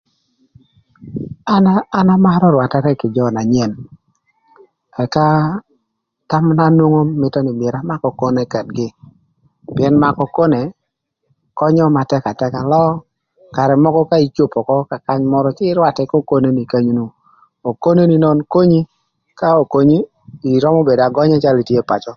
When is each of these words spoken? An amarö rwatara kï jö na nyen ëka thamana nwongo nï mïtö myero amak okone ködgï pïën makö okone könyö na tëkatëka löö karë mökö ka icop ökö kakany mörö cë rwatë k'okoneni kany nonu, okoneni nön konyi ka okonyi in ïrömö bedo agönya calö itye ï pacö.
An 1.97 2.07
amarö 2.15 2.47
rwatara 2.53 2.91
kï 2.99 3.13
jö 3.15 3.25
na 3.33 3.41
nyen 3.53 3.71
ëka 5.03 5.25
thamana 6.29 6.65
nwongo 6.75 6.99
nï 7.03 7.13
mïtö 7.21 7.39
myero 7.59 7.77
amak 7.79 8.01
okone 8.09 8.41
ködgï 8.53 8.87
pïën 9.75 9.95
makö 10.03 10.21
okone 10.27 10.61
könyö 11.59 11.85
na 11.93 12.01
tëkatëka 12.09 12.61
löö 12.71 12.91
karë 13.55 13.75
mökö 13.83 14.01
ka 14.09 14.17
icop 14.25 14.53
ökö 14.59 14.75
kakany 14.91 15.23
mörö 15.31 15.49
cë 15.57 15.65
rwatë 15.77 16.03
k'okoneni 16.11 16.63
kany 16.71 16.87
nonu, 16.97 17.05
okoneni 17.69 18.15
nön 18.23 18.39
konyi 18.53 18.81
ka 19.39 19.49
okonyi 19.63 19.97
in 20.45 20.51
ïrömö 20.55 20.79
bedo 20.87 21.03
agönya 21.05 21.37
calö 21.43 21.59
itye 21.61 21.75
ï 21.83 21.87
pacö. 21.91 22.09